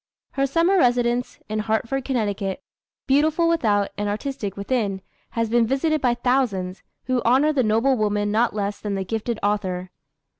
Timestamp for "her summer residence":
0.31-1.37